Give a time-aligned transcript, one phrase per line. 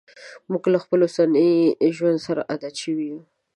[0.49, 1.51] موږ له خپل اوسني
[1.95, 3.19] ژوند سره عادت شوي یو.